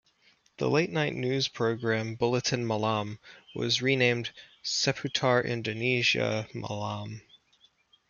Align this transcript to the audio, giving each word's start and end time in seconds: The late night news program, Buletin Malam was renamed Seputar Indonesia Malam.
The 0.57 0.67
late 0.67 0.89
night 0.89 1.13
news 1.13 1.47
program, 1.47 2.15
Buletin 2.17 2.65
Malam 2.65 3.19
was 3.53 3.83
renamed 3.83 4.31
Seputar 4.63 5.45
Indonesia 5.45 6.47
Malam. 6.55 7.21